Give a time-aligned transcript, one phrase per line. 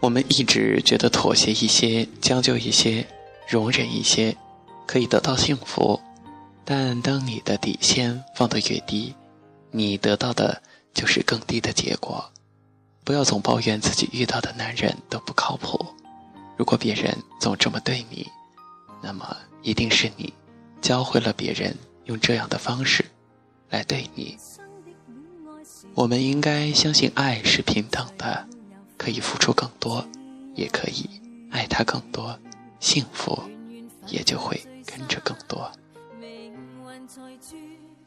[0.00, 3.06] 我们一直觉得妥协一些、将就一些、
[3.48, 4.36] 容忍一些，
[4.86, 6.00] 可以得到幸福。
[6.64, 9.14] 但当你的底线放得越低，
[9.70, 10.62] 你得到的
[10.92, 12.24] 就是更低的结果。
[13.04, 15.86] 不要总抱怨自己遇到的男人都不靠谱。
[16.56, 18.26] 如果别人总这么对你，
[19.02, 20.32] 那么一定是你
[20.80, 21.76] 教会了别人
[22.06, 23.04] 用这样的方式
[23.70, 24.36] 来对你。
[25.94, 28.46] 我们应该相信爱是平等的，
[28.96, 30.04] 可以付出更多，
[30.54, 31.08] 也可以
[31.50, 32.38] 爱他更多，
[32.80, 33.42] 幸福
[34.06, 35.70] 也就会跟着更多。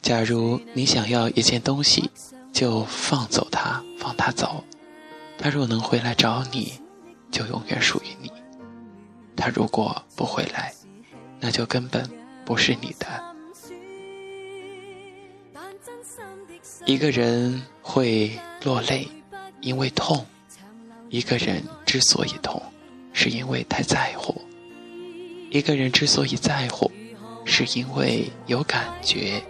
[0.00, 2.10] 假如你想要一件东西，
[2.52, 4.64] 就放走它，放它走。
[5.40, 6.72] 他若能回来找你，
[7.30, 8.28] 就永远属于你；
[9.36, 10.74] 他如果不回来，
[11.38, 12.10] 那就根本
[12.44, 13.06] 不是你的。
[16.86, 19.06] 一个人会落泪，
[19.60, 20.24] 因为痛；
[21.10, 22.62] 一个人之所以痛，
[23.12, 24.34] 是因为太在乎；
[25.50, 26.90] 一个人之所以在乎，
[27.44, 29.42] 是因为有感觉；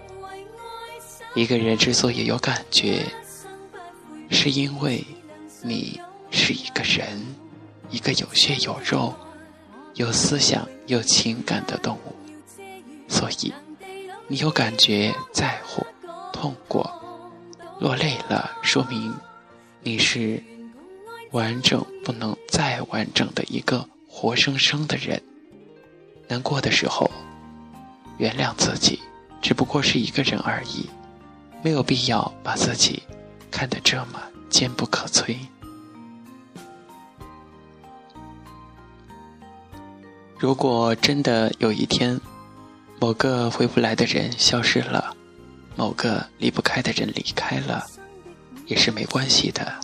[1.34, 3.04] 一个人之所以有感觉，
[4.30, 5.04] 是因为
[5.62, 7.26] 你是一个人，
[7.90, 9.12] 一个有血有肉、
[9.94, 12.14] 有思想、有情感的动物，
[13.08, 13.52] 所以
[14.28, 15.84] 你有感觉，在乎，
[16.32, 16.88] 痛过。
[17.80, 19.14] 落泪了，说明
[19.82, 20.42] 你是
[21.32, 25.22] 完整不能再完整的一个活生生的人。
[26.26, 27.10] 难过的时候，
[28.18, 29.00] 原谅自己，
[29.40, 30.88] 只不过是一个人而已，
[31.62, 33.02] 没有必要把自己
[33.50, 35.36] 看得这么坚不可摧。
[40.38, 42.20] 如果真的有一天，
[43.00, 45.16] 某个回不来的人消失了，
[45.76, 47.86] 某个离不开的人离开了，
[48.66, 49.80] 也是没关系的。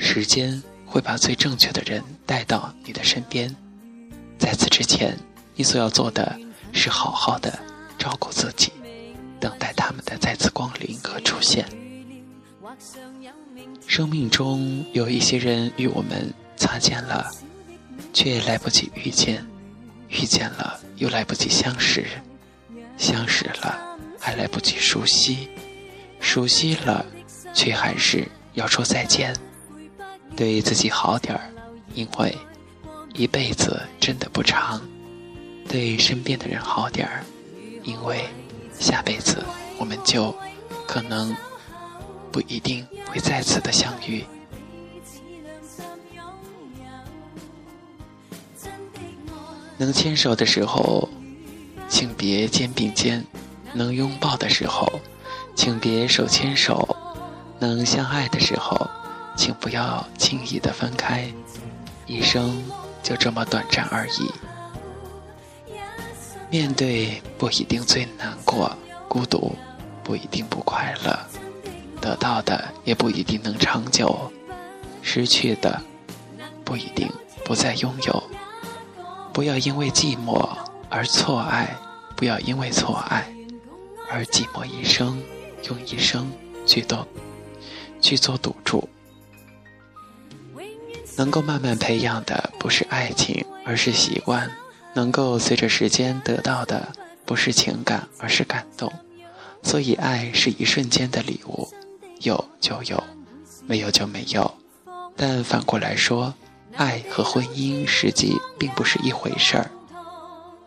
[0.00, 3.54] 时间会把最正确的人带到你的身边。
[4.38, 5.16] 在此之前，
[5.54, 6.36] 你所要做的
[6.72, 7.56] 是好好的
[7.98, 8.72] 照顾自己，
[9.38, 11.64] 等待他们的再次光临和出现。
[13.86, 17.30] 生命中有一些人与我们擦肩了，
[18.12, 19.36] 却来不及遇见；
[20.08, 22.02] 遇见了，又来不及相识；
[22.96, 23.86] 相识了。
[24.22, 25.48] 还来不及熟悉，
[26.20, 27.06] 熟悉了，
[27.54, 29.34] 却还是要说再见。
[30.36, 31.40] 对自己好点儿，
[31.94, 32.36] 因为
[33.14, 34.80] 一辈子真的不长；
[35.68, 37.24] 对身边的人好点儿，
[37.82, 38.24] 因为
[38.78, 39.44] 下辈子
[39.78, 40.34] 我们就
[40.86, 41.36] 可能
[42.32, 44.24] 不一定会再次的相遇。
[49.76, 51.08] 能牵手的时候，
[51.88, 53.24] 请别肩并肩。
[53.72, 55.00] 能拥抱的时候，
[55.54, 56.76] 请别手牵手；
[57.60, 58.90] 能相爱的时候，
[59.40, 61.26] 请不要轻易的分开。
[62.06, 62.62] 一生
[63.02, 64.30] 就这么短暂而已。
[66.50, 68.70] 面对不一定最难过，
[69.08, 69.56] 孤独
[70.04, 71.18] 不一定不快乐，
[72.02, 74.30] 得到的也不一定能长久，
[75.00, 75.80] 失去的
[76.62, 77.10] 不一定
[77.42, 78.22] 不再拥有。
[79.32, 80.46] 不要因为寂寞
[80.90, 81.74] 而错爱，
[82.14, 83.26] 不要因为错爱。
[84.10, 85.22] 而寂寞一生，
[85.66, 86.30] 用一生
[86.66, 87.08] 去做，
[88.02, 88.86] 去做赌注。
[91.16, 94.48] 能够慢慢培养的不是爱情，而是习惯；
[94.94, 96.92] 能够随着时间得到的
[97.24, 98.92] 不是情感，而是感动。
[99.62, 101.68] 所以，爱是一瞬间的礼物，
[102.20, 103.02] 有就有，
[103.66, 104.54] 没有就没有。
[105.16, 106.32] 但反过来说，
[106.76, 109.70] 爱和婚姻实际并不是一回事儿，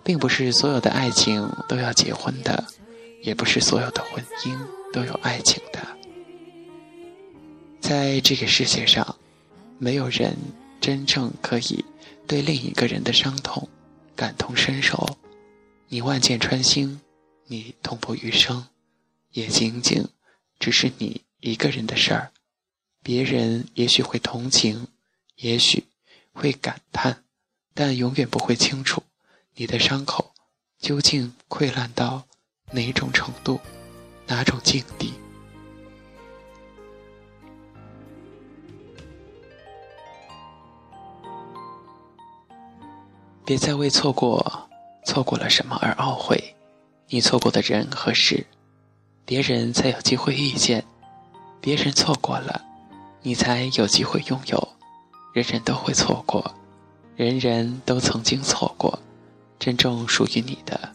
[0.03, 2.63] 并不是所有的爱情都要结婚的。
[3.23, 4.53] 也不是所有的婚姻
[4.91, 5.79] 都有爱情的，
[7.79, 9.15] 在这个世界上，
[9.83, 10.38] 没有人
[10.79, 11.83] 真正可以
[12.25, 13.67] 对另一个人的伤痛
[14.16, 15.17] 感同身受。
[15.89, 17.01] 你万箭穿心，
[17.47, 18.66] 你痛不欲生，
[19.33, 20.07] 也仅仅
[20.57, 22.31] 只是你一个人的事儿。
[23.02, 24.87] 别人也许会同情，
[25.35, 25.84] 也许
[26.31, 27.25] 会感叹，
[27.73, 29.03] 但永远不会清楚
[29.55, 30.34] 你的伤口
[30.79, 32.25] 究竟溃烂到。
[32.72, 33.59] 哪种程度，
[34.25, 35.13] 哪种境地？
[43.45, 44.69] 别再为错过、
[45.05, 46.55] 错过了什么而懊悔。
[47.09, 48.45] 你错过的人和事，
[49.25, 50.81] 别人才有机会遇见；
[51.59, 52.63] 别人错过了，
[53.22, 54.69] 你才有机会拥有。
[55.34, 56.53] 人人都会错过，
[57.16, 58.97] 人人都曾经错过，
[59.59, 60.91] 真正属于你的。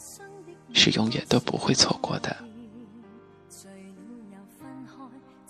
[0.74, 2.36] 是永远都不会错过的。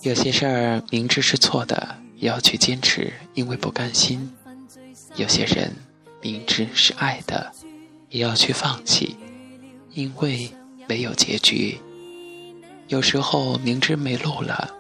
[0.03, 4.21] 有些事儿明知是错的，也要去坚持，因为不甘心；
[5.17, 5.75] 有些人
[6.21, 7.53] 明知是爱的，
[8.09, 9.17] 也要去放弃，
[9.91, 10.51] 因为
[10.89, 11.79] 没有结局。
[12.89, 14.75] 有时候明知没路了，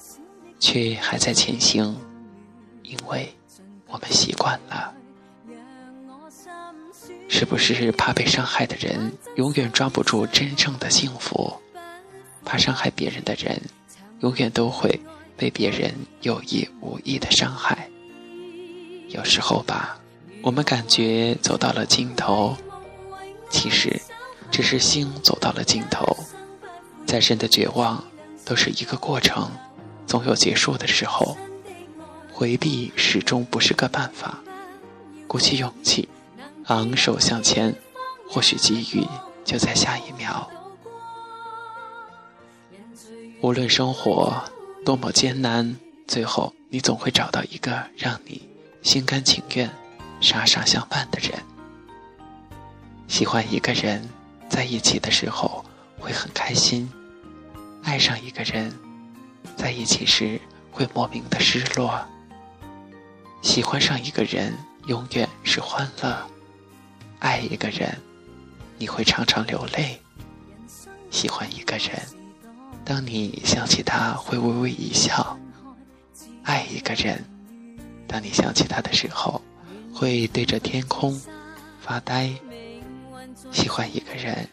[0.59, 1.97] 却还在前行，
[2.83, 3.35] 因为
[3.87, 4.95] 我们习惯了。
[7.29, 11.55] 是不是怕被伤害的人永远抓不住真正的幸福？
[12.45, 13.61] 怕伤害别人的人，
[14.21, 14.99] 永远都会
[15.37, 17.89] 被别人有意无意的伤害。
[19.09, 19.98] 有时候吧，
[20.43, 22.57] 我们感觉走到了尽头，
[23.51, 24.01] 其实
[24.51, 26.17] 只是心走到了尽头。
[27.07, 28.05] 再深的绝望，
[28.45, 29.51] 都是一个过程，
[30.07, 31.37] 总有结束的时候。
[32.33, 34.39] 回避始终不是个办法，
[35.27, 36.09] 鼓起勇气。
[36.67, 37.75] 昂首向前，
[38.29, 39.05] 或许机遇
[39.45, 40.49] 就在下一秒。
[43.41, 44.45] 无论生活
[44.85, 45.77] 多么艰难，
[46.07, 48.49] 最后你总会找到一个让你
[48.83, 49.71] 心甘情愿、
[50.21, 51.43] 傻傻相伴的人。
[53.07, 54.09] 喜欢一个人，
[54.49, 55.65] 在一起的时候
[55.99, 56.87] 会很开心；
[57.83, 58.73] 爱上一个人，
[59.57, 62.05] 在一起时会莫名的失落。
[63.41, 64.57] 喜欢上一个人，
[64.87, 66.27] 永远是欢乐。
[67.21, 67.99] 爱一个人，
[68.77, 69.99] 你会常常流泪；
[71.11, 72.01] 喜欢一个人，
[72.85, 75.37] 当你想起他会微微一笑；
[76.45, 77.25] 爱一个人，
[78.07, 79.38] 当你想起他的时候，
[79.99, 81.21] 会对着天空
[81.81, 82.31] 发呆；
[83.51, 84.49] 喜欢一个人，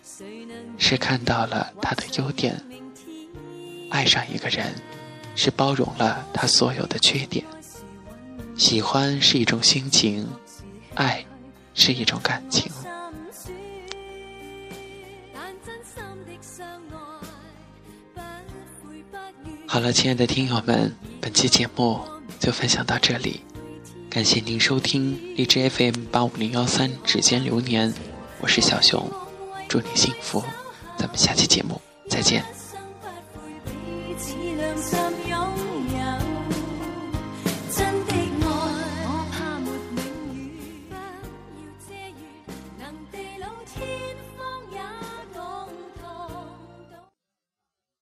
[0.80, 2.56] 是看到了他的优点；
[3.92, 4.74] 爱上一个人，
[5.36, 7.45] 是包容了他所有的缺点。
[8.57, 10.27] 喜欢是一种心情，
[10.95, 11.24] 爱。
[11.77, 12.71] 是一种感情。
[19.68, 22.00] 好了，亲爱的听友们，本期节目
[22.39, 23.42] 就分享到这里，
[24.15, 27.94] 感谢您收听荔枝 FM 八五零幺三指尖流年，
[28.39, 29.12] 我是小熊，
[29.67, 30.41] 祝你幸福，
[30.97, 32.41] 咱们下期节目再见。